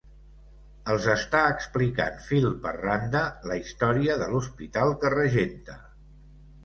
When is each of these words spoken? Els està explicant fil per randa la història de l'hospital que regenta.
Els 0.93 1.03
està 1.15 1.41
explicant 1.49 2.17
fil 2.29 2.49
per 2.63 2.73
randa 2.79 3.23
la 3.51 3.59
història 3.63 4.19
de 4.23 4.31
l'hospital 4.33 4.97
que 5.05 5.13
regenta. 5.17 5.77